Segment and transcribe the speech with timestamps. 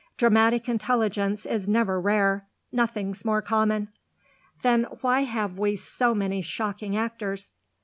[0.17, 3.89] "Dramatic intelligence is never rare; nothing's more common."
[4.63, 7.53] "Then why have we so many shocking actors?"